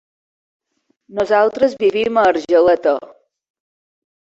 Nosaltres 1.21 1.77
vivim 1.85 2.21
a 2.21 2.27
Argeleta. 2.33 2.99